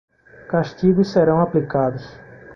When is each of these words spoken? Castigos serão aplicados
Castigos 0.49 1.09
serão 1.11 1.39
aplicados 1.43 2.01